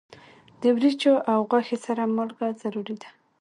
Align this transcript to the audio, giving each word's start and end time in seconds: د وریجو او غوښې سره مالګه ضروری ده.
د 0.61 0.63
وریجو 0.75 1.13
او 1.31 1.39
غوښې 1.49 1.77
سره 1.85 2.03
مالګه 2.15 2.47
ضروری 2.61 2.95
ده. 3.01 3.09